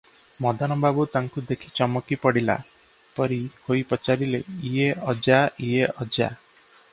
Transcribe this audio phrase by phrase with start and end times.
[0.43, 2.55] ମଦନ ବାବୁ ତାଙ୍କୁ ଦେଖି ଚମକି ପଡ଼ିଲା
[3.19, 6.33] ପରି ହୋଇ ପଚାରିଲେ, "ଇଏ ଅଜା, ଇଏ ଅଜା!